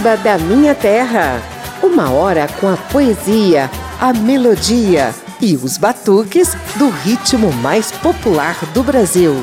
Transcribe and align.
Samba 0.00 0.16
da 0.16 0.38
Minha 0.38 0.74
Terra. 0.74 1.42
Uma 1.82 2.10
hora 2.10 2.48
com 2.58 2.66
a 2.66 2.74
poesia, 2.74 3.70
a 4.00 4.14
melodia 4.14 5.14
e 5.42 5.56
os 5.56 5.76
batuques 5.76 6.56
do 6.78 6.88
ritmo 6.88 7.52
mais 7.52 7.92
popular 7.92 8.56
do 8.72 8.82
Brasil. 8.82 9.34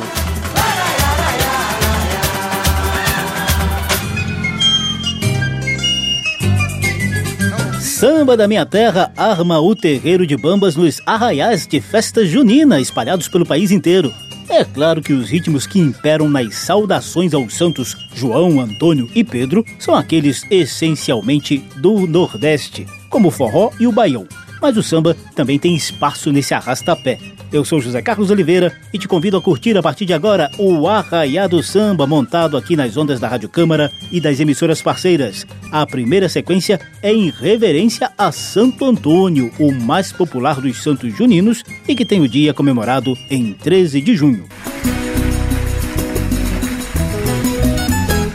Samba 7.79 8.35
da 8.35 8.47
Minha 8.47 8.65
Terra 8.65 9.11
arma 9.15 9.59
o 9.59 9.75
terreiro 9.75 10.25
de 10.25 10.35
bambas 10.35 10.75
nos 10.75 10.99
arraiais 11.05 11.67
de 11.67 11.79
festa 11.79 12.25
junina 12.25 12.81
espalhados 12.81 13.27
pelo 13.27 13.45
país 13.45 13.69
inteiro. 13.69 14.11
É 14.49 14.63
claro 14.63 15.01
que 15.01 15.11
os 15.11 15.29
ritmos 15.29 15.67
que 15.67 15.79
imperam 15.79 16.29
nas 16.29 16.55
saudações 16.55 17.33
aos 17.33 17.53
santos 17.53 17.97
João, 18.13 18.61
Antônio 18.61 19.09
e 19.13 19.23
Pedro 19.23 19.65
são 19.77 19.93
aqueles 19.93 20.43
essencialmente 20.49 21.57
do 21.75 22.07
Nordeste, 22.07 22.87
como 23.09 23.27
o 23.27 23.31
forró 23.31 23.71
e 23.79 23.85
o 23.85 23.91
baião. 23.91 24.25
Mas 24.61 24.77
o 24.77 24.83
samba 24.83 25.15
também 25.35 25.59
tem 25.59 25.75
espaço 25.75 26.31
nesse 26.31 26.53
arrasta-pé. 26.53 27.19
Eu 27.51 27.63
sou 27.63 27.79
José 27.79 28.01
Carlos 28.01 28.29
Oliveira 28.29 28.73
e 28.93 28.97
te 28.97 29.07
convido 29.07 29.37
a 29.37 29.41
curtir 29.41 29.77
a 29.77 29.81
partir 29.81 30.05
de 30.05 30.13
agora 30.13 30.51
o 30.57 30.87
Arraiado 30.87 31.61
Samba 31.63 32.05
montado 32.05 32.57
aqui 32.57 32.75
nas 32.75 32.97
ondas 32.97 33.19
da 33.19 33.27
Rádio 33.27 33.47
Câmara 33.47 33.91
e 34.11 34.19
das 34.19 34.39
emissoras 34.39 34.81
parceiras. 34.81 35.45
A 35.71 35.85
primeira 35.85 36.27
sequência 36.27 36.79
é 37.01 37.13
em 37.13 37.29
reverência 37.29 38.11
a 38.17 38.31
Santo 38.31 38.83
Antônio, 38.83 39.51
o 39.59 39.71
mais 39.71 40.11
popular 40.11 40.59
dos 40.59 40.83
santos 40.83 41.15
juninos 41.15 41.63
e 41.87 41.95
que 41.95 42.05
tem 42.05 42.19
o 42.19 42.27
dia 42.27 42.53
comemorado 42.53 43.17
em 43.29 43.53
13 43.53 44.01
de 44.01 44.15
junho. 44.15 44.45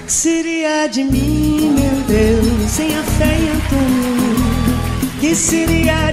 Seria 0.07 0.87
de 0.87 1.05
mim, 1.05 1.75
meu 1.75 2.03
Deus, 2.07 2.71
sem 2.71 2.95
a 2.97 3.03
fé 3.03 3.39
em 3.39 3.49
Antônio? 3.49 5.21
Que 5.21 5.35
seria? 5.35 6.12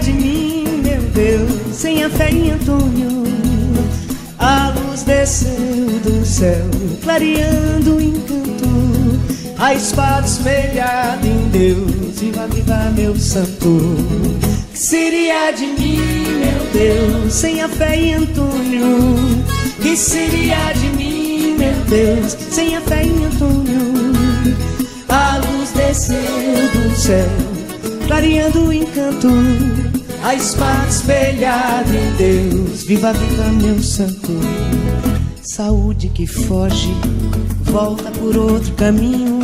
Deus 1.19 1.75
sem 1.75 2.01
a 2.01 2.09
fé 2.09 2.29
em 2.29 2.51
Antônio. 2.51 3.23
A 4.37 4.69
luz 4.69 5.03
desceu 5.03 5.99
do 6.01 6.25
céu, 6.25 6.65
clareando 7.03 7.97
o 7.97 8.01
encanto. 8.01 8.69
A 9.57 9.73
espada 9.73 10.25
espelhada 10.25 11.27
em 11.27 11.49
Deus, 11.49 12.21
viva, 12.21 12.47
viva, 12.47 12.93
meu 12.95 13.19
santo. 13.19 13.97
Que 14.71 14.79
seria 14.79 15.51
de 15.51 15.65
mim, 15.65 15.99
meu 16.39 16.71
Deus, 16.71 17.33
sem 17.33 17.61
a 17.63 17.67
fé 17.67 17.97
em 17.97 18.13
Antônio? 18.13 19.43
Que 19.81 19.97
seria 19.97 20.71
de 20.71 20.87
mim, 20.95 21.57
meu 21.57 21.75
Deus, 21.89 22.37
sem 22.49 22.77
a 22.77 22.81
fé 22.81 23.03
em 23.03 23.25
Antônio? 23.25 23.93
A 25.09 25.37
luz 25.37 25.71
desceu 25.71 26.15
do 26.15 26.95
céu, 26.95 27.27
clareando 28.07 28.67
o 28.67 28.71
encanto 28.71 29.88
a 30.23 30.35
espada 30.35 30.87
espelhada 30.87 31.89
em 31.95 32.11
Deus. 32.15 32.83
Viva, 32.83 33.13
viva, 33.13 33.43
meu 33.45 33.81
santo. 33.81 34.31
Saúde 35.41 36.09
que 36.09 36.27
foge, 36.27 36.93
volta 37.63 38.11
por 38.11 38.37
outro 38.37 38.73
caminho. 38.73 39.39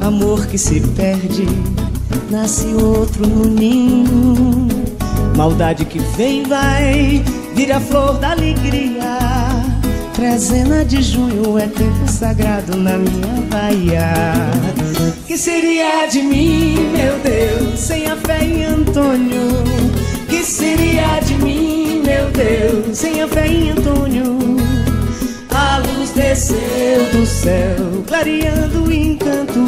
Amor 0.00 0.46
que 0.46 0.56
se 0.56 0.80
perde, 0.80 1.46
nasce 2.30 2.66
outro 2.74 3.26
no 3.26 3.44
ninho. 3.44 4.68
Maldade 5.36 5.84
que 5.84 5.98
vem, 6.16 6.42
vai, 6.44 7.22
vira 7.54 7.80
flor 7.80 8.18
da 8.18 8.30
alegria. 8.30 9.18
Trezena 10.14 10.84
de 10.84 11.02
junho 11.02 11.58
é 11.58 11.66
tempo 11.66 12.10
sagrado 12.10 12.76
na 12.76 12.98
minha 12.98 13.40
Bahia. 13.50 14.12
Que 15.26 15.38
seria 15.38 16.06
de 16.06 16.22
mim, 16.22 16.74
meu 16.92 17.18
Deus, 17.20 17.80
sem 17.80 18.06
a 18.06 18.16
fé 18.16 18.42
em 18.42 18.64
Antônio? 18.64 19.40
Que 20.28 20.42
seria 20.44 21.20
de 21.20 21.34
mim, 21.36 22.02
meu 22.04 22.30
Deus, 22.30 22.98
sem 22.98 23.22
a 23.22 23.28
fé 23.28 23.46
em 23.46 23.70
Antônio? 23.70 24.38
A 25.50 25.78
luz 25.78 26.10
desceu 26.10 27.04
do 27.12 27.26
céu, 27.26 28.04
clareando 28.06 28.84
o 28.84 28.92
encanto. 28.92 29.60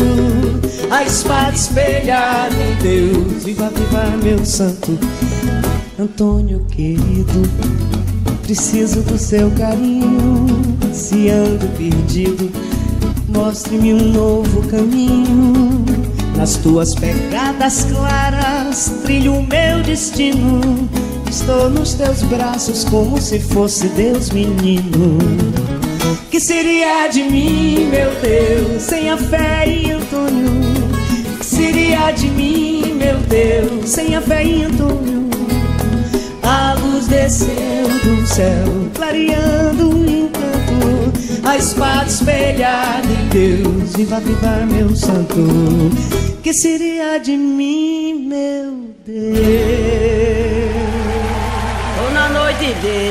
A 0.91 1.05
espada 1.05 1.55
espelhada 1.55 2.55
em 2.55 2.83
Deus, 2.83 3.45
viva, 3.45 3.71
viva, 3.71 4.17
meu 4.23 4.45
santo. 4.45 4.99
Antônio 5.99 6.65
querido, 6.71 7.43
preciso 8.43 9.01
do 9.03 9.17
seu 9.17 9.51
carinho. 9.53 10.47
Se 10.93 11.31
ando 11.31 11.67
perdido, 11.77 12.51
mostre-me 13.33 13.95
um 13.95 14.13
novo 14.13 14.67
caminho. 14.69 15.85
Nas 16.37 16.57
tuas 16.57 16.95
pegadas 16.95 17.85
claras, 17.85 19.01
trilho 19.03 19.35
o 19.35 19.47
meu 19.47 19.83
destino. 19.83 20.89
Estou 21.29 21.71
nos 21.71 21.95
teus 21.95 22.23
braços 22.23 22.85
como 22.85 23.21
se 23.21 23.41
fosse 23.41 23.89
Deus 23.89 24.31
menino. 24.31 25.19
Que 26.31 26.41
seria 26.41 27.09
de 27.09 27.23
mim, 27.23 27.89
meu 27.91 28.11
Deus, 28.21 28.83
sem 28.83 29.11
a 29.11 29.17
fé 29.17 29.65
em 29.67 29.93
Antônio? 29.93 30.51
Que 31.39 31.45
seria 31.45 32.11
de 32.13 32.29
mim, 32.29 32.95
meu 32.95 33.19
Deus, 33.19 33.91
sem 33.91 34.15
a 34.15 34.21
fé 34.21 34.43
em 34.43 34.65
Antônio? 34.65 35.29
A 36.43 36.75
luz 36.75 37.07
desceu 37.07 37.49
do 38.05 38.27
céu, 38.27 38.91
clareando 38.95 39.91
o. 39.91 40.22
A 41.45 41.57
espada 41.57 42.09
espelhada 42.09 43.09
em 43.09 43.29
Deus, 43.29 43.97
viva, 43.97 44.21
viva, 44.21 44.67
meu 44.71 44.95
santo. 44.95 45.37
Que 46.43 46.53
seria 46.55 47.19
de 47.19 47.37
mim, 47.37 48.29
meu 48.29 48.91
Deus? 49.05 49.62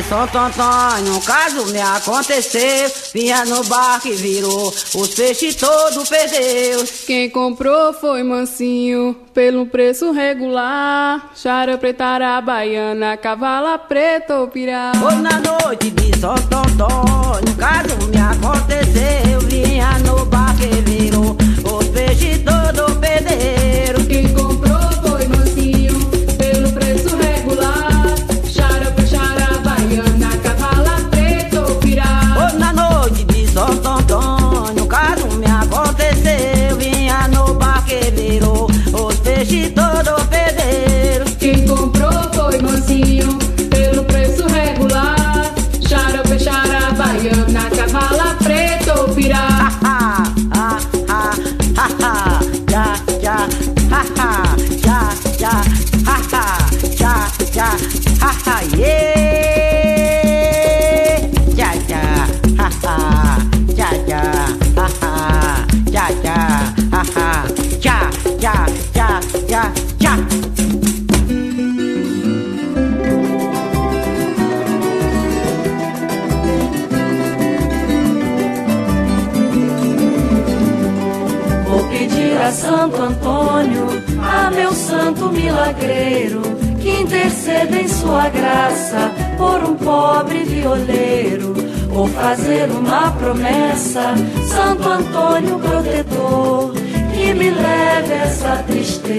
De 0.02 0.08
Santo 0.08 0.38
Antônio, 0.38 1.16
um 1.16 1.22
caso 1.22 1.66
me 1.68 1.80
aconteceu. 1.80 2.92
Vinha 3.14 3.46
no 3.46 3.64
barco 3.66 4.08
e 4.08 4.14
virou, 4.14 4.74
os 4.96 5.10
peixes 5.10 5.56
todo 5.56 6.08
perdeu. 6.08 6.84
Quem 7.06 7.30
comprou 7.30 7.94
foi 7.94 8.24
mansinho, 8.24 9.16
pelo 9.34 9.66
preço 9.66 10.12
regular. 10.12 11.32
Chara 11.36 11.78
preta, 11.78 12.42
baiana, 12.42 13.16
cavala 13.18 13.78
preta 13.78 14.40
ou 14.40 14.48
pirá. 14.48 14.92
Foi 14.96 15.16
na 15.16 15.40
noite 15.40 15.92
de 15.92 16.20
Santo 16.20 16.56
Antônio, 16.56 17.52
um 17.52 17.56
caso 17.56 18.08
me 18.08 18.18
aconteceu. 18.20 19.40
Vinha 19.42 20.00
no 20.00 20.26
barco 20.26 20.64
e 20.64 20.82
virou, 20.82 21.21
pedir 82.42 82.48
a 82.48 82.52
Santo 82.52 83.02
Antônio, 83.02 83.88
a 84.20 84.50
meu 84.50 84.74
santo 84.74 85.32
milagreiro, 85.32 86.42
que 86.80 87.02
interceda 87.02 87.80
em 87.80 87.88
sua 87.88 88.30
graça 88.30 89.12
por 89.38 89.64
um 89.64 89.76
pobre 89.76 90.44
violeiro. 90.44 91.54
Vou 91.90 92.08
fazer 92.08 92.70
uma 92.72 93.12
promessa, 93.12 94.16
Santo 94.48 94.90
Antônio 94.90 95.60
protetor 95.60 96.74
que 97.14 97.34
me 97.34 97.52
leve 97.52 98.14
essa 98.14 98.64
tristeza 98.66 99.12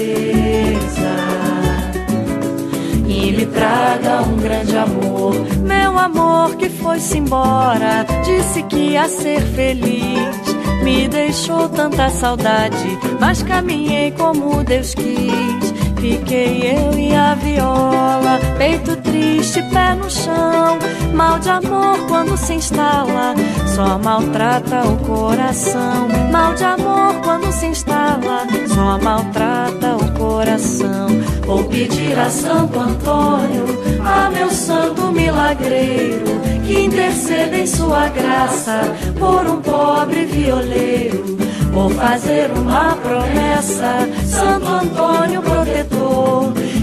e 3.06 3.32
me 3.32 3.46
traga 3.46 4.22
um 4.22 4.36
grande 4.38 4.76
amor. 4.76 5.34
Meu 5.60 5.98
amor 5.98 6.56
que 6.56 6.68
foi-se 6.68 7.18
embora, 7.18 8.06
disse 8.24 8.62
que 8.64 8.92
ia 8.92 9.08
ser 9.08 9.42
feliz. 9.42 10.41
Me 10.82 11.08
deixou 11.08 11.68
tanta 11.68 12.08
saudade, 12.10 12.98
mas 13.20 13.42
caminhei 13.42 14.10
como 14.12 14.64
Deus 14.64 14.94
quis. 14.94 15.72
Fiquei 16.00 16.62
eu 16.76 16.98
e 16.98 17.14
a 17.14 17.34
viola, 17.34 18.40
peito 18.58 18.96
triste, 18.96 19.62
pé 19.72 19.94
no 19.94 20.10
chão. 20.10 20.78
Mal 21.14 21.38
de 21.38 21.50
amor 21.50 21.98
quando 22.08 22.36
se 22.36 22.54
instala, 22.54 23.34
só 23.74 23.98
maltrata 23.98 24.82
o 24.86 24.96
coração. 24.98 26.08
Mal 26.30 26.54
de 26.54 26.64
amor 26.64 27.14
quando 27.22 27.52
se 27.52 27.66
instala, 27.66 28.46
só 28.68 28.98
maltrata 28.98 29.96
o 29.96 30.12
coração. 30.12 31.08
Vou 31.46 31.64
pedir 31.64 32.18
a 32.18 32.30
Santo 32.30 32.78
Antônio, 32.78 33.64
a 34.00 34.30
meu 34.30 34.50
santo 34.50 35.12
milagreiro, 35.12 36.40
que 36.66 36.84
interceda 36.84 37.58
em 37.58 37.66
sua 37.66 38.08
graça 38.08 38.82
por 39.18 39.46
um 39.46 39.60
pobre 39.60 40.24
violeiro. 40.24 41.36
Vou 41.72 41.88
fazer 41.88 42.50
uma 42.50 42.94
promessa, 42.96 44.06
Santo 44.26 44.66
Antônio 44.66 45.40
protetor, 45.40 45.81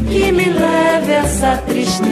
que 0.09 0.31
me 0.31 0.45
leve 0.45 1.11
essa 1.11 1.57
tristeza 1.57 2.09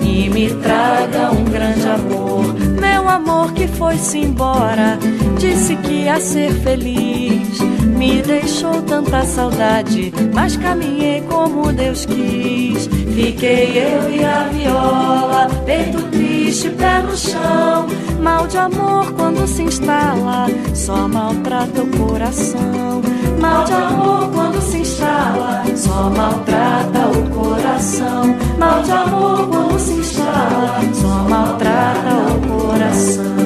e 0.00 0.28
me 0.28 0.50
traga 0.50 1.30
um 1.32 1.44
grande 1.44 1.88
amor. 1.88 2.54
Meu 2.78 3.08
amor 3.08 3.52
que 3.52 3.66
foi-se 3.66 4.18
embora, 4.18 4.98
disse 5.38 5.74
que 5.76 6.04
ia 6.04 6.20
ser 6.20 6.52
feliz. 6.52 7.58
Me 7.96 8.22
deixou 8.22 8.82
tanta 8.82 9.24
saudade, 9.24 10.12
mas 10.34 10.56
caminhei 10.56 11.22
como 11.22 11.72
Deus 11.72 12.04
quis. 12.04 12.86
Fiquei 13.14 13.78
eu 13.78 14.10
e 14.10 14.24
a 14.24 14.48
viola, 14.52 15.48
peito 15.64 16.02
triste, 16.10 16.70
pé 16.70 17.02
no 17.02 17.16
chão. 17.16 17.86
Mal 18.20 18.46
de 18.46 18.58
amor 18.58 19.12
quando 19.12 19.46
se 19.46 19.62
instala, 19.62 20.46
só 20.74 21.08
maltrata 21.08 21.82
o 21.82 21.86
coração. 21.98 23.02
Mal 23.40 23.64
de 23.64 23.72
amor 23.72 24.30
quando 24.34 24.60
se 24.60 24.78
instala, 24.78 25.64
só 25.74 26.10
maltrata 26.10 27.08
o 27.08 27.30
coração. 27.30 28.36
Mal 28.58 28.82
de 28.82 28.92
amor 28.92 29.48
quando 29.48 29.78
se 29.78 29.92
instala, 29.94 30.80
só 30.92 31.28
maltrata 31.28 32.10
o 32.34 32.66
coração. 32.66 33.39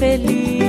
Feliz. 0.00 0.64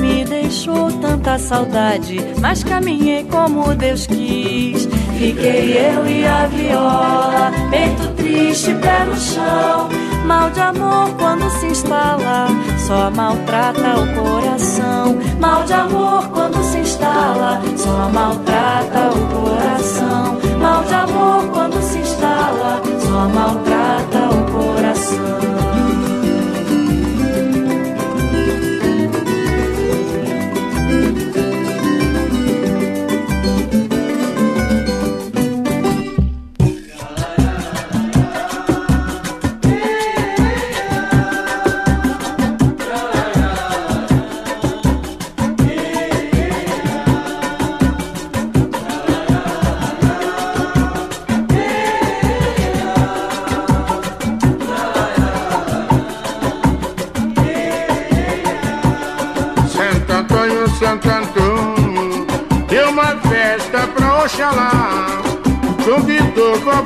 Me 0.00 0.24
deixou 0.24 0.90
tanta 0.92 1.38
saudade, 1.38 2.18
mas 2.40 2.64
caminhei 2.64 3.24
como 3.24 3.74
Deus 3.74 4.06
quis. 4.06 4.88
Fiquei 5.18 5.76
eu 5.76 6.06
e 6.06 6.26
a 6.26 6.46
viola, 6.46 7.52
peito 7.68 8.08
triste, 8.16 8.72
pé 8.74 9.04
no 9.04 9.16
chão. 9.16 9.88
Mal 10.24 10.48
de 10.50 10.60
amor 10.60 11.10
quando 11.18 11.50
se 11.50 11.66
instala, 11.66 12.46
só 12.86 13.10
maltrata 13.10 13.98
o 13.98 14.22
coração. 14.22 15.18
Mal 15.38 15.64
de 15.64 15.72
amor 15.72 16.28
quando 16.28 16.62
se 16.62 16.78
instala, 16.78 17.60
só 17.76 18.08
maltrata 18.08 19.10
o 19.10 19.42
coração. 19.42 20.38
Mal 20.58 20.84
de 20.84 20.94
amor 20.94 21.50
quando 21.52 21.82
se 21.82 21.98
instala, 21.98 22.80
só 23.00 23.28
maltrata 23.28 23.69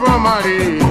Maria, 0.05 0.84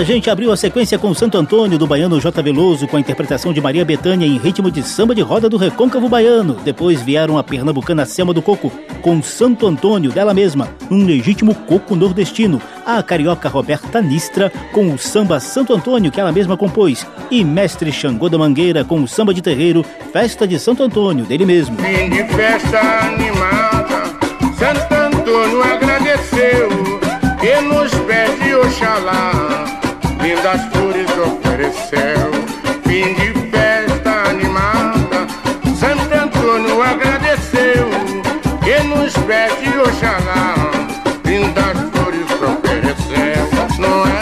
a 0.00 0.02
gente 0.02 0.30
abriu 0.30 0.50
a 0.50 0.56
sequência 0.56 0.98
com 0.98 1.12
Santo 1.12 1.36
Antônio 1.36 1.76
do 1.76 1.86
Baiano 1.86 2.18
J. 2.18 2.42
Veloso, 2.42 2.88
com 2.88 2.96
a 2.96 3.00
interpretação 3.00 3.52
de 3.52 3.60
Maria 3.60 3.84
Betânia 3.84 4.26
em 4.26 4.38
ritmo 4.38 4.70
de 4.70 4.82
samba 4.82 5.14
de 5.14 5.20
roda 5.20 5.46
do 5.46 5.58
Recôncavo 5.58 6.08
Baiano. 6.08 6.54
Depois 6.64 7.02
vieram 7.02 7.36
a 7.36 7.44
pernambucana 7.44 8.06
Selma 8.06 8.32
do 8.32 8.40
Coco, 8.40 8.72
com 9.02 9.22
Santo 9.22 9.66
Antônio 9.66 10.10
dela 10.10 10.32
mesma, 10.32 10.68
um 10.90 11.04
legítimo 11.04 11.54
coco 11.54 11.94
nordestino. 11.94 12.62
A 12.86 13.02
carioca 13.02 13.46
Roberta 13.50 14.00
Nistra, 14.00 14.50
com 14.72 14.90
o 14.90 14.98
samba 14.98 15.38
Santo 15.38 15.74
Antônio, 15.74 16.10
que 16.10 16.18
ela 16.18 16.32
mesma 16.32 16.56
compôs. 16.56 17.06
E 17.30 17.44
Mestre 17.44 17.92
Xangô 17.92 18.30
da 18.30 18.38
Mangueira, 18.38 18.82
com 18.82 19.02
o 19.02 19.08
samba 19.08 19.34
de 19.34 19.42
terreiro 19.42 19.84
Festa 20.14 20.48
de 20.48 20.58
Santo 20.58 20.82
Antônio, 20.82 21.26
dele 21.26 21.44
mesmo. 21.44 21.76
De 21.76 22.24
festa 22.34 22.80
animada, 23.04 24.04
Santo 24.58 24.94
Antônio 24.94 25.62
agradeceu 25.62 26.70
e 27.42 27.60
nos 27.60 27.90
pede 28.06 28.54
Oxalá 28.54 29.49
lindas 30.30 30.62
flores 30.72 31.10
ofereceu. 31.18 32.30
Fim 32.84 33.14
de 33.14 33.32
festa 33.50 34.10
animada, 34.30 35.26
Santo 35.76 36.14
Antônio 36.14 36.80
agradeceu 36.80 37.90
e 38.64 38.82
nos 38.84 39.12
pede 39.12 39.76
Oxalá 39.76 40.54
lindas 41.24 41.76
flores 41.90 42.30
ofereceu. 42.30 43.48
Não 43.78 44.06
é? 44.06 44.20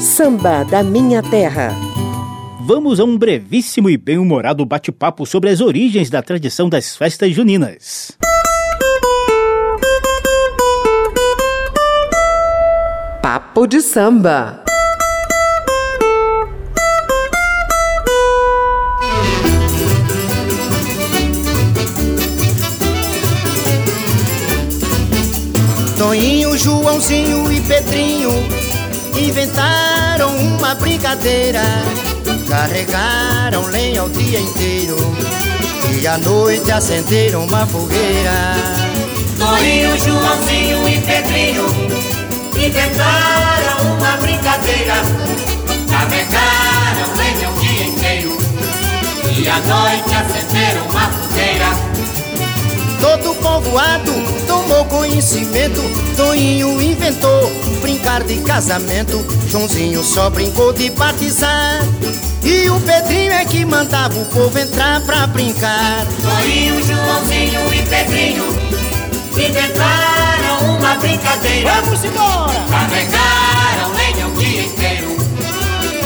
Samba 0.00 0.64
da 0.64 0.84
Minha 0.84 1.20
Terra. 1.20 1.93
Vamos 2.66 2.98
a 2.98 3.04
um 3.04 3.18
brevíssimo 3.18 3.90
e 3.90 3.96
bem-humorado 3.98 4.64
bate-papo 4.64 5.26
sobre 5.26 5.50
as 5.50 5.60
origens 5.60 6.08
da 6.08 6.22
tradição 6.22 6.66
das 6.66 6.96
festas 6.96 7.30
juninas. 7.34 8.16
Papo 13.20 13.66
de 13.66 13.82
samba. 13.82 14.64
Toninho, 25.98 26.56
Joãozinho 26.56 27.52
e 27.52 27.60
Pedrinho 27.60 28.30
inventaram 29.14 30.34
uma 30.34 30.74
brincadeira. 30.74 31.60
Carregaram 32.54 33.66
lenha 33.66 34.04
o 34.04 34.08
dia 34.08 34.38
inteiro 34.38 34.96
e 36.00 36.06
à 36.06 36.16
noite 36.16 36.70
acenderam 36.70 37.44
uma 37.44 37.66
fogueira. 37.66 38.54
Toninho, 39.36 39.98
Joãozinho 39.98 40.88
e 40.88 41.00
Pedrinho 41.00 41.66
inventaram 42.56 43.96
uma 43.96 44.16
brincadeira. 44.18 44.94
Carregaram 45.90 47.12
lenha 47.16 47.50
o 47.50 47.60
dia 47.60 47.86
inteiro 47.86 48.38
e 49.36 49.48
à 49.48 49.58
noite 49.58 50.14
acenderam 50.14 50.86
uma 50.86 51.08
fogueira. 51.10 51.66
Todo 53.00 53.32
o 53.32 53.34
povoado 53.34 54.12
tomou 54.46 54.84
conhecimento. 54.84 55.82
Toninho 56.16 56.80
inventou 56.80 57.50
brincar 57.80 58.22
de 58.22 58.36
casamento. 58.42 59.26
Joãozinho 59.48 60.04
só 60.04 60.30
brincou 60.30 60.72
de 60.72 60.88
batizar. 60.90 61.80
E 62.44 62.68
o 62.68 62.78
Pedrinho 62.80 63.32
é 63.32 63.44
que 63.44 63.64
mandava 63.64 64.18
o 64.18 64.24
povo 64.26 64.58
entrar 64.58 65.00
pra 65.00 65.26
brincar. 65.26 66.06
Toninho, 66.22 66.82
Joãozinho 66.84 67.74
e 67.74 67.82
Pedrinho 67.88 68.44
inventaram 69.32 70.76
uma 70.76 70.94
brincadeira. 70.96 71.82
Vamos 71.82 72.04
embora! 72.04 72.52
Carregaram 72.70 73.92
lenha 73.94 74.28
o 74.28 74.36
dia 74.36 74.62
inteiro 74.62 75.16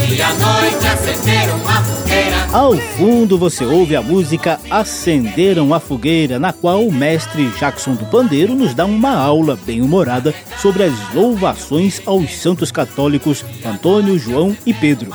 e 0.09 0.21
à 0.21 0.33
noite 0.33 0.87
acenderam 0.87 1.57
uma 1.57 1.83
fogueira. 1.83 2.47
Ao 2.51 2.75
fundo 2.97 3.37
você 3.37 3.63
ouve 3.63 3.95
a 3.95 4.01
música 4.01 4.59
Acenderam 4.71 5.73
a 5.73 5.79
Fogueira, 5.79 6.39
na 6.39 6.51
qual 6.51 6.83
o 6.87 6.91
mestre 6.91 7.47
Jackson 7.59 7.93
do 7.93 8.05
Pandeiro 8.05 8.55
nos 8.55 8.73
dá 8.73 8.85
uma 8.85 9.15
aula 9.15 9.55
bem 9.65 9.81
humorada 9.81 10.33
sobre 10.57 10.83
as 10.83 10.93
louvações 11.13 12.01
aos 12.05 12.33
santos 12.37 12.71
católicos 12.71 13.45
Antônio, 13.63 14.17
João 14.17 14.55
e 14.65 14.73
Pedro. 14.73 15.11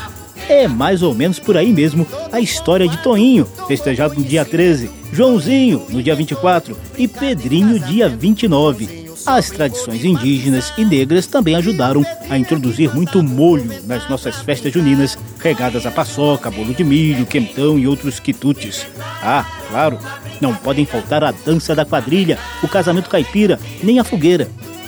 É 0.49 0.69
mais 0.69 1.03
ou 1.03 1.15
menos 1.15 1.39
por 1.39 1.57
aí 1.57 1.73
mesmo 1.73 2.07
a 2.31 2.41
história 2.41 2.87
de 2.87 2.99
Toinho, 2.99 3.47
festejado 3.67 4.15
no 4.15 4.23
dia 4.23 4.45
13, 4.45 4.91
Joãozinho 5.13 5.87
no 5.89 6.03
dia 6.03 6.15
24 6.15 6.77
e 6.99 7.09
Pedrinho 7.09 7.79
dia 7.79 8.09
29. 8.09 9.05
As 9.27 9.49
tradições 9.49 10.05
indígenas 10.05 10.71
e 10.77 10.85
negras 10.85 11.27
também 11.27 11.55
ajudaram 11.55 12.05
a 12.29 12.37
introduzir 12.37 12.95
muito 12.95 13.23
molho 13.23 13.83
nas 13.87 14.07
nossas 14.09 14.37
festas 14.43 14.71
juninas, 14.71 15.17
regadas 15.41 15.87
a 15.87 15.91
paçoca, 15.91 16.51
bolo 16.51 16.75
de 16.75 16.85
milho, 16.85 17.25
quentão 17.25 17.79
e 17.79 17.87
outros 17.87 18.21
quitutes. 18.21 18.87
Ah, 19.23 19.47
claro, 19.71 19.99
não 20.43 20.55
podem 20.55 20.85
faltar 20.85 21.25
a 21.25 21.31
dança 21.31 21.75
da 21.75 21.87
quadrilha, 21.87 22.39
o 22.63 22.69
casamento 22.69 23.09
caipira, 23.09 23.59
nem 23.83 23.99
a 23.99 24.05
fogueira. 24.05 24.47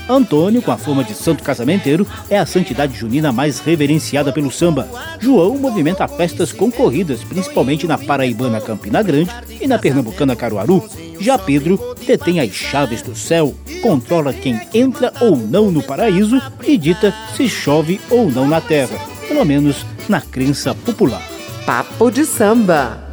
Antônio, 0.09 0.63
com 0.63 0.71
a 0.71 0.77
forma 0.77 1.03
de 1.03 1.15
santo 1.15 1.43
casamenteiro, 1.43 2.07
é 2.31 2.39
a 2.39 2.47
santidade 2.47 2.97
junina 2.97 3.33
mais 3.33 3.59
reverenciada 3.59 4.33
pelo 4.33 4.51
samba. 4.51 4.89
João 5.21 5.57
movimenta 5.59 6.07
festas 6.07 6.53
concorridas, 6.53 7.25
principalmente 7.25 7.87
na 7.87 7.99
paraibana 7.99 8.61
Campina 8.61 9.03
Grande 9.03 9.31
e 9.61 9.67
na 9.67 9.79
pernambucana 9.79 10.37
Caruaru. 10.37 10.85
Já 11.19 11.39
Pedro 11.39 11.97
detém 12.07 12.41
as 12.41 12.51
chaves 12.51 13.03
do 13.03 13.17
céu, 13.17 13.55
controla 13.83 14.33
quem 14.33 14.61
entra 14.73 15.13
ou 15.21 15.37
não 15.37 15.71
no 15.71 15.83
paraíso 15.83 16.41
e 16.65 16.77
dita 16.77 17.13
se 17.37 17.49
chove 17.49 18.01
ou 18.11 18.31
não 18.31 18.47
na 18.47 18.61
terra, 18.61 18.97
pelo 19.27 19.45
menos 19.45 19.85
na 20.09 20.21
crença 20.21 20.75
popular. 20.75 21.23
Papo 21.65 22.11
de 22.11 22.25
samba. 22.25 23.06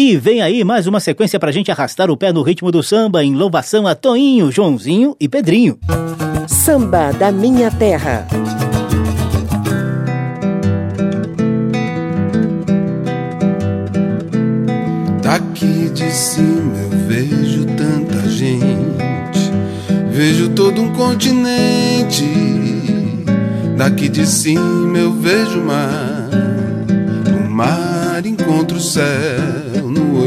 E 0.00 0.16
vem 0.16 0.40
aí 0.40 0.62
mais 0.62 0.86
uma 0.86 1.00
sequência 1.00 1.40
pra 1.40 1.50
gente 1.50 1.72
arrastar 1.72 2.08
o 2.08 2.16
pé 2.16 2.32
no 2.32 2.40
ritmo 2.40 2.70
do 2.70 2.84
samba 2.84 3.24
em 3.24 3.34
louvação 3.34 3.84
a 3.84 3.96
Toinho, 3.96 4.48
Joãozinho 4.48 5.16
e 5.18 5.28
Pedrinho. 5.28 5.76
Samba 6.46 7.10
da 7.10 7.32
Minha 7.32 7.68
Terra. 7.68 8.24
Daqui 15.20 15.90
de 15.92 16.12
cima 16.12 16.76
eu 16.76 16.90
vejo 17.08 17.64
tanta 17.76 18.28
gente, 18.28 19.50
vejo 20.12 20.50
todo 20.50 20.80
um 20.80 20.92
continente. 20.92 22.24
Daqui 23.76 24.08
de 24.08 24.24
cima 24.24 24.96
eu 24.96 25.12
vejo 25.12 25.58
o 25.58 25.66
mar, 25.66 26.30
o 27.36 27.50
mar 27.50 28.24
encontra 28.24 28.76
o 28.76 28.80
céu 28.80 29.67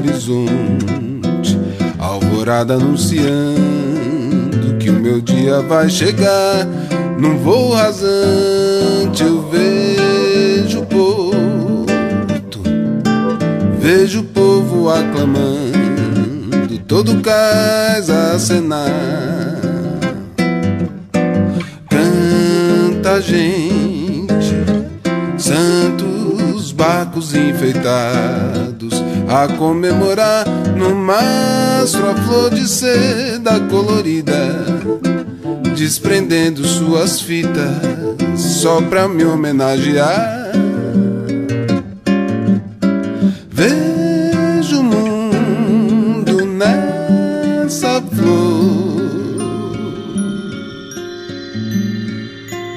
horizonte, 0.02 1.58
alvorada 2.00 2.74
anunciando 2.74 3.52
que 4.80 4.90
o 4.90 4.94
meu 4.94 5.22
dia 5.22 5.62
vai 5.62 5.90
chegar. 5.90 6.68
Num 7.18 7.38
voo 7.38 7.74
rasante 7.74 9.24
eu 9.24 9.48
vejo 9.48 10.80
o 10.80 10.86
porto, 10.86 12.62
vejo 13.80 14.22
o 14.22 14.24
povo 14.24 14.90
aclamando, 14.90 16.80
todo 16.88 17.22
cais 17.22 18.10
a 18.10 18.32
acenar. 18.34 18.90
Canta 21.88 23.22
gente, 23.22 24.56
santos 25.38 26.72
barcos 26.72 27.36
enfeitados 27.36 28.81
a 29.32 29.48
comemorar 29.48 30.46
no 30.76 30.94
mastro 30.94 32.10
a 32.10 32.16
flor 32.16 32.50
de 32.50 32.68
seda 32.68 33.62
colorida, 33.62 34.36
desprendendo 35.76 36.68
suas 36.68 37.22
fitas 37.22 37.78
só 38.36 38.82
pra 38.82 39.08
me 39.08 39.24
homenagear. 39.24 40.52
Vejo 43.50 44.80
o 44.80 44.84
mundo 44.84 46.46
nessa 46.46 48.02
flor. 48.02 49.38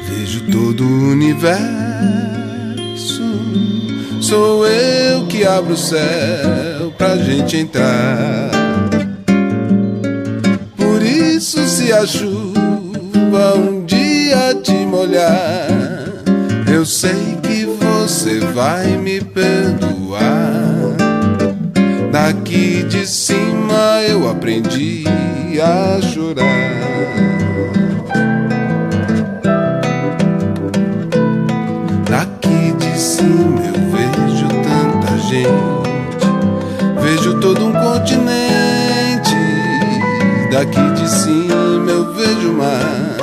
Vejo 0.08 0.52
todo 0.52 0.84
o 0.84 1.11
universo. 1.11 1.84
Sou 4.25 4.66
eu 4.66 5.26
que 5.26 5.45
abro 5.45 5.75
o 5.75 5.76
céu 5.76 6.90
pra 6.97 7.14
gente 7.19 7.59
entrar. 7.59 8.50
Por 10.78 11.02
isso, 11.02 11.62
se 11.69 11.93
a 11.93 12.07
chuva 12.07 13.54
um 13.54 13.85
dia 13.85 14.54
te 14.62 14.73
molhar, 14.87 15.69
eu 16.73 16.87
sei 16.87 17.37
que 17.43 17.66
você 17.66 18.40
vai 18.40 18.97
me 18.97 19.21
perdoar. 19.21 20.25
Daqui 22.11 22.83
de 22.85 23.07
cima 23.07 24.00
eu 24.09 24.26
aprendi 24.31 25.04
a 25.61 26.00
chorar. 26.00 26.63
Daqui 40.64 41.02
de 41.02 41.11
cima 41.11 41.90
eu 41.90 42.14
vejo 42.14 42.50
o 42.50 42.54
mar, 42.54 43.18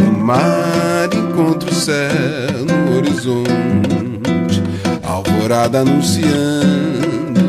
o 0.00 0.16
mar 0.16 1.08
encontra 1.12 1.68
o 1.68 1.74
céu 1.74 2.64
no 2.64 2.96
horizonte, 2.96 4.62
alvorada 5.02 5.80
anunciando 5.80 7.40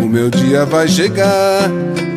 o 0.00 0.06
meu 0.06 0.30
dia 0.30 0.64
vai 0.64 0.86
chegar. 0.86 1.68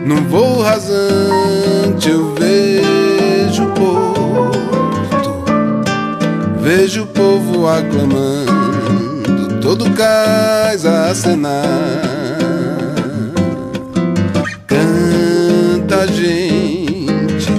Num 0.06 0.24
voo 0.28 0.62
rasante 0.62 2.12
eu 2.12 2.36
vejo 2.36 3.64
o 3.64 3.72
porto, 3.72 5.34
vejo 6.62 7.06
o 7.06 7.08
povo 7.08 7.68
aclamando, 7.68 9.60
todo 9.64 9.90
cais 9.96 10.86
a 10.86 11.10
acenar. 11.10 12.19
Gente, 16.08 17.52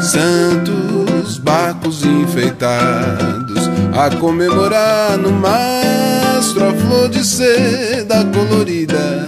santos 0.00 1.38
barcos 1.38 2.04
enfeitados 2.04 3.68
a 3.96 4.14
comemorar 4.16 5.18
no 5.18 5.32
mastro 5.32 6.68
a 6.68 6.74
flor 6.74 7.08
de 7.08 7.24
seda 7.24 8.24
colorida 8.26 9.26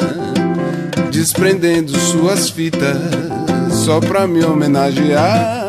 desprendendo 1.21 1.99
suas 1.99 2.49
fitas 2.49 2.97
só 3.71 4.01
pra 4.01 4.27
me 4.27 4.43
homenagear. 4.43 5.69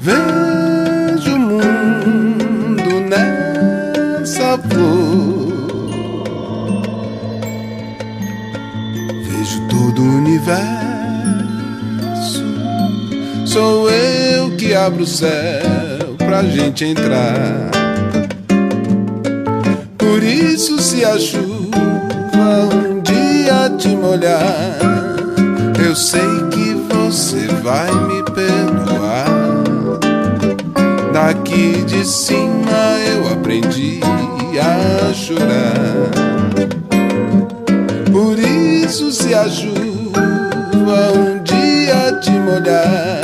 Vejo 0.00 1.36
o 1.36 1.38
mundo 1.38 3.00
nessa 3.08 4.58
flor, 4.58 5.29
universo. 10.50 12.44
Sou 13.46 13.90
eu 13.90 14.56
que 14.56 14.74
abro 14.74 15.04
o 15.04 15.06
céu 15.06 16.16
pra 16.18 16.42
gente 16.42 16.84
entrar. 16.84 17.70
Por 19.96 20.22
isso 20.22 20.80
se 20.80 21.04
a 21.04 21.18
chuva 21.18 21.48
um 22.74 23.00
dia 23.00 23.70
te 23.78 23.88
molhar, 23.88 24.78
eu 25.84 25.94
sei 25.94 26.20
que 26.50 26.74
você 26.94 27.46
vai 27.62 27.90
me 28.06 28.22
perdoar. 28.24 29.26
Daqui 31.12 31.84
de 31.84 32.04
cima 32.06 32.98
eu 33.12 33.32
aprendi 33.32 34.00
a 34.60 35.12
chorar. 35.12 36.10
Por 38.12 38.38
isso, 38.38 39.10
se 39.10 39.34
a 39.34 39.48
chuva 40.90 41.12
um 41.12 41.42
dia 41.42 42.18
te 42.20 42.30
molhar, 42.30 43.22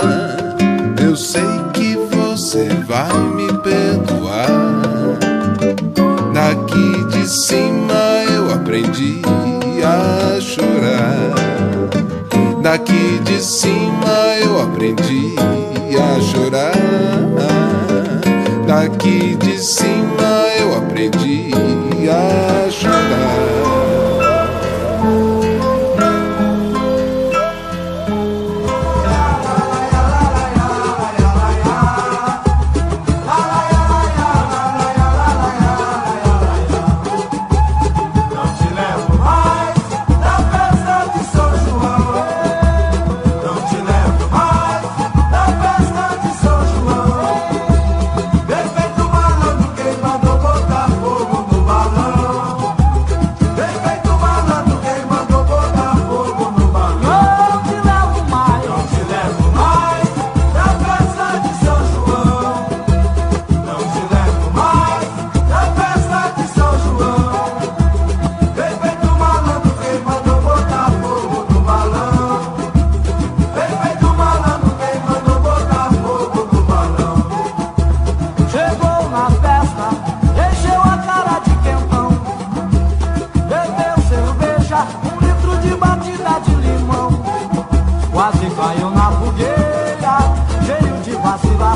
eu 1.02 1.16
sei 1.16 1.42
que 1.74 1.96
você 2.14 2.68
vai 2.86 3.12
me 3.34 3.48
perdoar. 3.58 4.46
Daqui 6.32 7.04
de 7.06 7.28
cima 7.28 8.24
eu 8.32 8.52
aprendi 8.52 9.20
a 9.84 10.40
chorar. 10.40 11.34
Daqui 12.62 13.20
de 13.24 13.42
cima 13.42 14.36
eu 14.42 14.62
aprendi 14.62 15.34
a 15.98 16.20
chorar. 16.20 16.72
Daqui 18.66 19.36
de 19.36 19.58
cima 19.58 20.05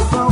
so 0.09 0.30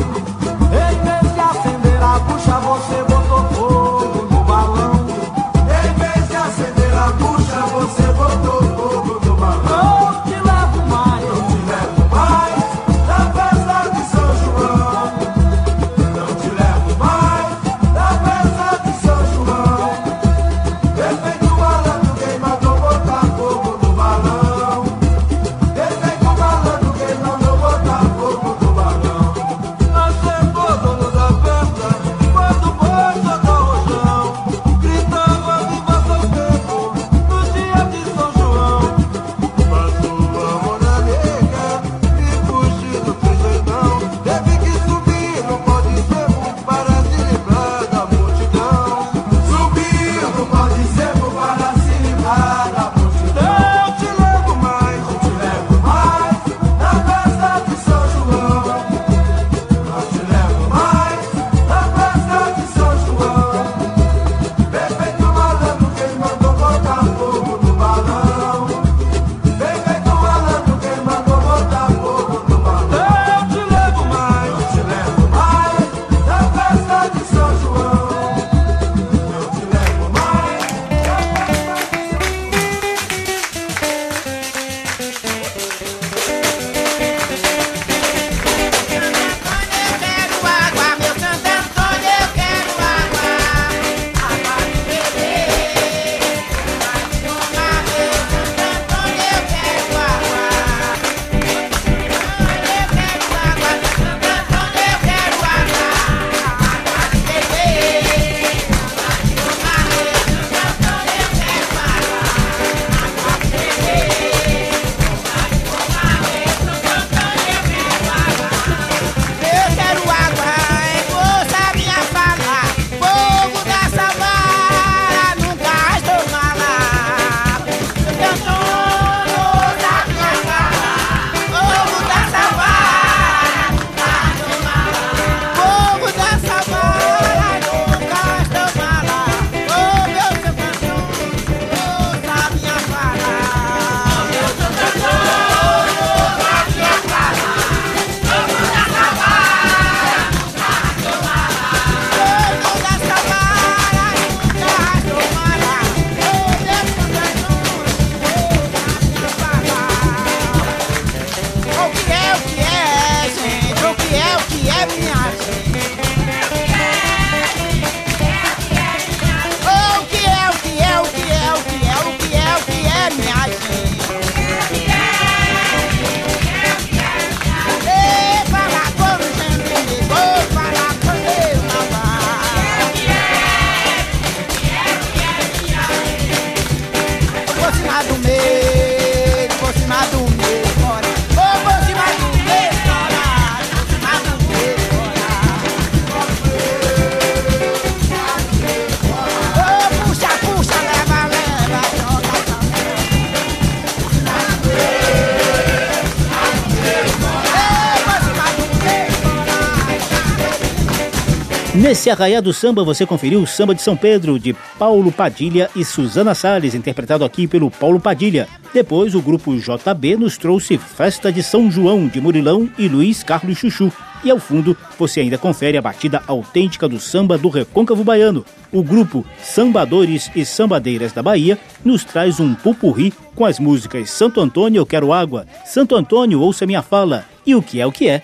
Nesse 211.89 212.11
arraiado 212.11 212.53
samba 212.53 212.85
você 212.85 213.07
conferiu 213.07 213.41
o 213.41 213.47
Samba 213.47 213.75
de 213.75 213.81
São 213.81 213.97
Pedro, 213.97 214.39
de 214.39 214.55
Paulo 214.79 215.11
Padilha 215.11 215.71
e 215.75 215.83
Suzana 215.83 216.35
Salles, 216.35 216.75
interpretado 216.75 217.25
aqui 217.25 217.47
pelo 217.47 217.71
Paulo 217.71 217.99
Padilha. 217.99 218.47
Depois 218.75 219.15
o 219.15 219.23
grupo 219.23 219.57
JB 219.57 220.17
nos 220.19 220.37
trouxe 220.37 220.77
Festa 220.77 221.33
de 221.33 221.43
São 221.43 221.71
João, 221.71 222.07
de 222.07 222.21
Murilão 222.21 222.69
e 222.77 222.89
Luiz 222.89 223.23
Carlos 223.23 223.57
Chuchu. 223.57 223.91
E 224.23 224.31
ao 224.31 224.39
fundo 224.39 224.77
você 224.99 225.21
ainda 225.21 225.39
confere 225.39 225.79
a 225.79 225.83
batida 225.83 226.23
autêntica 226.27 226.87
do 226.87 227.01
samba 227.01 227.39
do 227.39 227.49
Recôncavo 227.49 228.05
Baiano. 228.05 228.45
O 228.71 228.83
grupo 228.83 229.25
Sambadores 229.43 230.31
e 230.37 230.45
Sambadeiras 230.45 231.15
da 231.15 231.23
Bahia 231.23 231.59
nos 231.83 232.05
traz 232.05 232.39
um 232.39 232.55
pupurri 232.55 233.15
com 233.35 233.47
as 233.47 233.59
músicas 233.59 234.11
Santo 234.11 234.43
Antônio 234.43 234.81
Eu 234.81 234.85
Quero 234.85 235.11
Água, 235.11 235.47
Santo 235.65 235.97
Antônio 235.97 236.43
Ouça 236.43 236.67
Minha 236.67 236.83
Fala 236.83 237.25
e 237.47 237.55
O 237.55 237.63
Que 237.63 237.81
É 237.81 237.87
O 237.87 237.93
Que 237.93 238.11
É. 238.11 238.23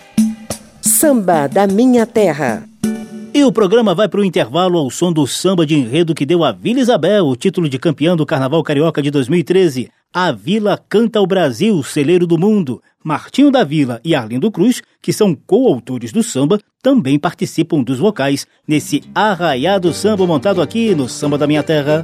Samba 0.83 1.47
da 1.47 1.65
Minha 1.65 2.05
Terra. 2.05 2.63
E 3.35 3.43
o 3.43 3.51
programa 3.51 3.93
vai 3.93 4.07
para 4.07 4.21
o 4.21 4.23
intervalo 4.23 4.77
ao 4.77 4.89
som 4.89 5.11
do 5.11 5.27
samba 5.27 5.65
de 5.65 5.75
enredo 5.75 6.15
que 6.15 6.25
deu 6.25 6.41
a 6.41 6.53
Vila 6.53 6.79
Isabel 6.79 7.25
o 7.25 7.35
título 7.35 7.67
de 7.67 7.77
campeã 7.77 8.15
do 8.15 8.25
Carnaval 8.25 8.63
Carioca 8.63 9.01
de 9.01 9.11
2013. 9.11 9.91
A 10.13 10.31
Vila 10.31 10.81
Canta 10.87 11.19
o 11.19 11.27
Brasil, 11.27 11.83
celeiro 11.83 12.25
do 12.25 12.37
mundo. 12.37 12.81
Martinho 13.03 13.51
da 13.51 13.61
Vila 13.65 13.99
e 14.05 14.15
Arlindo 14.15 14.49
Cruz, 14.49 14.81
que 15.01 15.11
são 15.11 15.35
coautores 15.35 16.13
do 16.13 16.23
samba, 16.23 16.61
também 16.81 17.19
participam 17.19 17.83
dos 17.83 17.99
vocais 17.99 18.47
nesse 18.65 19.03
arraiado 19.13 19.91
samba 19.91 20.25
montado 20.25 20.61
aqui 20.61 20.95
no 20.95 21.09
Samba 21.09 21.37
da 21.37 21.45
Minha 21.45 21.61
Terra. 21.61 22.03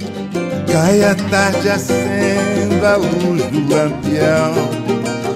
Cai 0.69 1.01
a 1.01 1.15
tarde, 1.15 1.69
acenda 1.69 2.95
a 2.95 2.97
luz 2.97 3.45
do 3.45 3.73
lampião. 3.73 4.53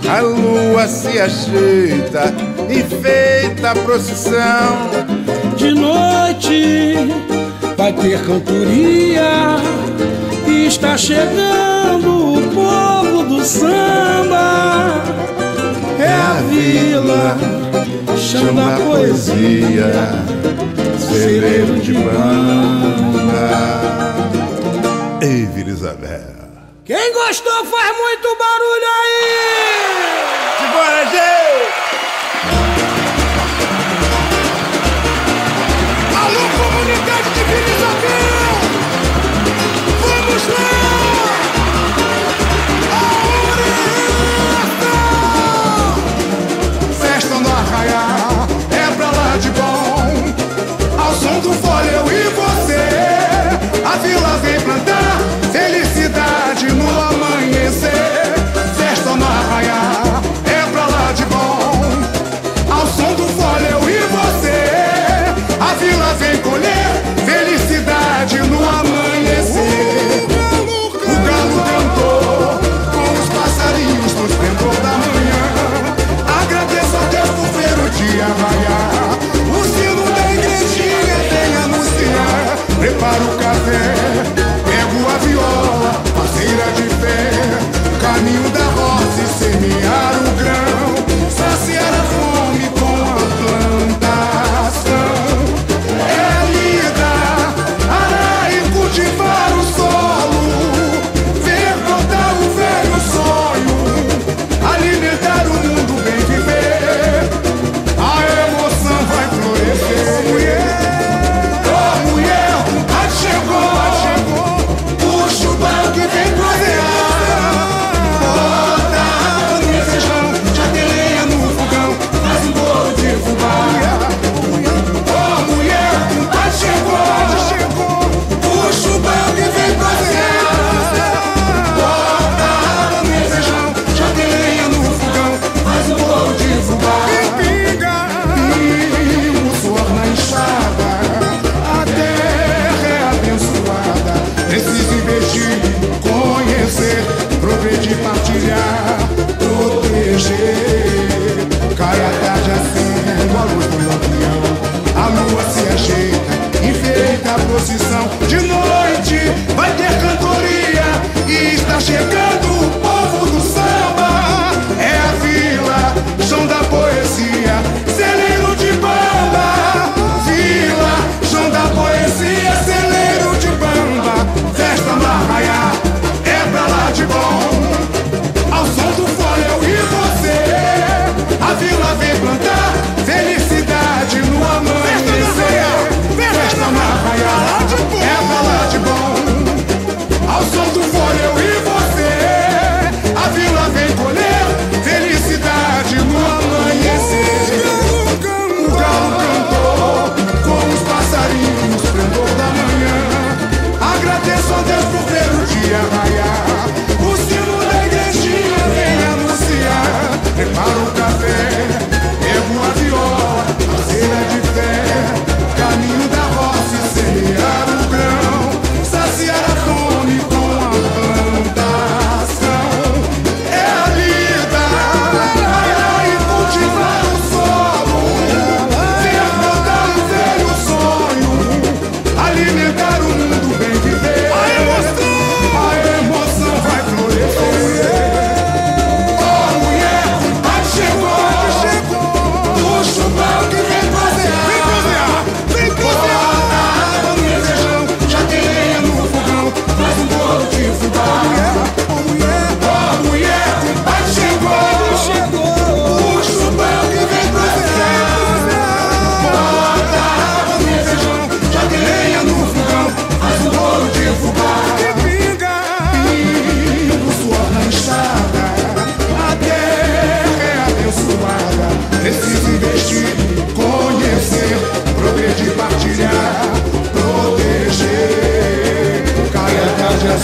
A 0.09 0.19
lua 0.19 0.87
se 0.89 1.17
ajeita, 1.17 2.33
enfeita 2.69 3.71
a 3.71 3.75
procissão. 3.75 5.14
De 5.65 5.73
noite 5.73 6.95
vai 7.75 7.91
ter 7.91 8.23
cantoria. 8.23 9.55
E 10.47 10.67
está 10.67 10.95
chegando 10.95 12.37
o 12.37 12.41
povo 12.53 13.23
do 13.23 13.43
samba. 13.43 15.01
É 15.97 16.07
a 16.07 16.33
vila, 16.47 17.35
chama 18.15 18.75
a 18.75 18.79
poesia, 18.79 19.91
celeiro 20.99 21.79
de 21.79 21.93
banda. 21.93 23.49
Ei, 25.19 25.47
Vila 25.47 25.71
Isabel. 25.71 26.35
Quem 26.85 27.11
gostou 27.11 27.65
faz 27.65 27.97
muito 27.97 28.37
barulho 28.37 28.87
aí! 29.01 29.25
Simbora, 30.59 31.05
gente! 31.05 31.54
Bom. 51.35 51.41
Ao 51.41 51.41
som 51.41 51.41
do 51.41 51.53
fole 51.53 51.89
eu 51.89 52.05
e 52.07 52.29
você, 52.29 52.77
a 53.85 53.97
vila 53.97 54.37
vem 54.37 54.59
plantar 54.61 54.94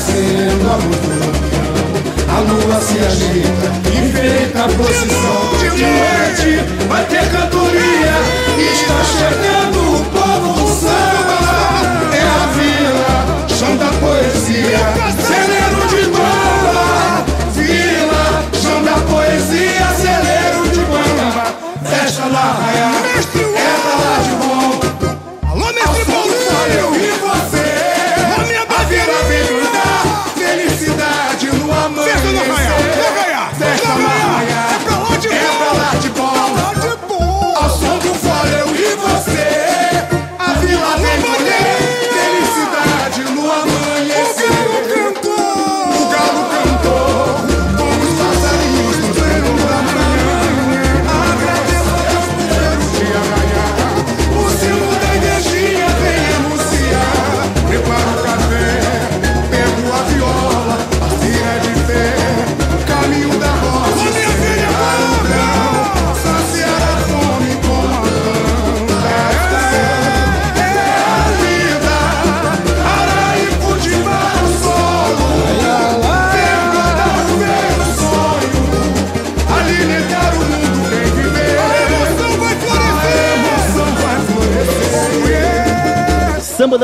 nascendo 0.01 0.67
a 0.67 0.77
multidão. 0.77 1.31
A 2.27 2.39
lua 2.39 2.81
se 2.81 2.97
agita, 2.97 3.67
enfeita 3.87 4.63
a 4.63 4.69
procissão. 4.69 5.59
De 5.59 5.69
noite 5.69 6.87
vai 6.87 7.05
ter 7.05 7.29
cantoria, 7.29 8.13
está 8.57 9.03
chegando. 9.03 9.60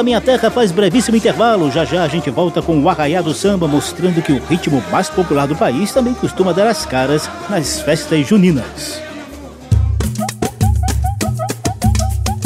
Minha 0.08 0.22
Terra 0.22 0.50
faz 0.50 0.72
brevíssimo 0.72 1.18
intervalo. 1.18 1.70
Já 1.70 1.84
já 1.84 2.02
a 2.02 2.08
gente 2.08 2.30
volta 2.30 2.62
com 2.62 2.82
o 2.82 2.88
Arraiá 2.88 3.22
do 3.22 3.34
Samba, 3.34 3.68
mostrando 3.68 4.22
que 4.22 4.32
o 4.32 4.40
ritmo 4.46 4.82
mais 4.90 5.10
popular 5.10 5.46
do 5.46 5.54
país 5.54 5.92
também 5.92 6.14
costuma 6.14 6.54
dar 6.54 6.66
as 6.66 6.86
caras 6.86 7.30
nas 7.50 7.82
festas 7.82 8.26
juninas. 8.26 9.02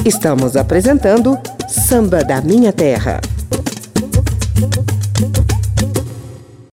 Estamos 0.04 0.58
apresentando 0.58 1.38
Samba 1.68 2.24
da 2.24 2.42
Minha 2.42 2.74
Terra. 2.74 3.22